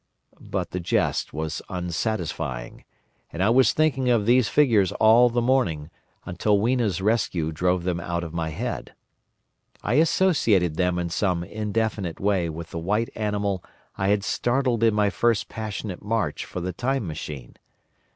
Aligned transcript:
But 0.39 0.71
the 0.71 0.79
jest 0.79 1.31
was 1.31 1.61
unsatisfying, 1.69 2.85
and 3.31 3.43
I 3.43 3.51
was 3.51 3.71
thinking 3.71 4.09
of 4.09 4.25
these 4.25 4.49
figures 4.49 4.91
all 4.93 5.29
the 5.29 5.43
morning, 5.43 5.91
until 6.25 6.59
Weena's 6.59 7.01
rescue 7.03 7.51
drove 7.51 7.83
them 7.83 7.99
out 7.99 8.23
of 8.23 8.33
my 8.33 8.49
head. 8.49 8.95
I 9.83 9.93
associated 10.01 10.75
them 10.75 10.97
in 10.97 11.11
some 11.11 11.43
indefinite 11.43 12.19
way 12.19 12.49
with 12.49 12.71
the 12.71 12.79
white 12.79 13.11
animal 13.13 13.63
I 13.95 14.07
had 14.07 14.23
startled 14.23 14.81
in 14.83 14.95
my 14.95 15.11
first 15.11 15.49
passionate 15.49 16.01
search 16.03 16.45
for 16.45 16.61
the 16.61 16.73
Time 16.73 17.05
Machine. 17.05 17.55